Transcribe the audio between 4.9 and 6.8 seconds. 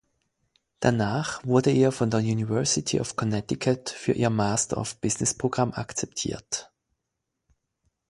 Business-Programm akzeptiert.